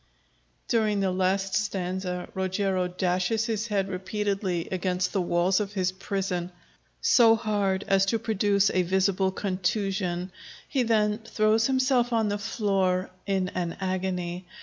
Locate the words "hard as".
7.35-8.07